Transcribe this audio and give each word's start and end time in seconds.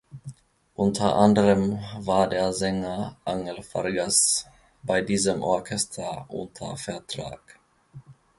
Unter 0.73 1.15
anderem 1.15 1.77
war 1.99 2.27
der 2.27 2.53
Sänger 2.53 3.17
Angel 3.23 3.59
Vargas 3.71 4.47
bei 4.81 5.03
diesem 5.03 5.43
Orchester 5.43 6.25
unter 6.27 6.75
Vertrag. 6.75 7.59